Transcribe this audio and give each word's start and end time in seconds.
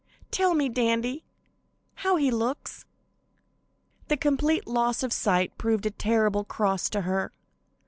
"Tell 0.31 0.55
me, 0.55 0.67
Dandy, 0.67 1.23
how 1.93 2.15
he 2.15 2.31
looks!" 2.31 2.85
The 4.07 4.17
complete 4.17 4.65
loss 4.65 5.03
of 5.03 5.13
sight 5.13 5.55
proved 5.59 5.85
a 5.85 5.91
terrible 5.91 6.43
cross 6.43 6.89
to 6.89 7.01
her. 7.01 7.31